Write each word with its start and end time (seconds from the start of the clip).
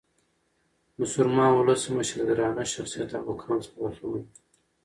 مسلمان 0.99 1.49
اولس 1.55 1.83
مشر 1.97 2.17
د 2.23 2.27
درانه 2.29 2.63
شخصیت 2.75 3.09
او 3.17 3.23
مقام 3.29 3.57
څخه 3.65 3.77
برخمن 3.83 4.19
يي. 4.25 4.25